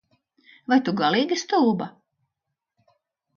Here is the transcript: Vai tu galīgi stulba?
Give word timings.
Vai 0.71 0.79
tu 0.87 0.93
galīgi 1.01 1.37
stulba? 1.41 1.89